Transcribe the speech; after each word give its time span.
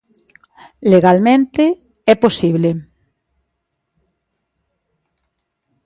Legalmente 0.91 1.65
é 2.11 2.13
posible. 2.23 2.69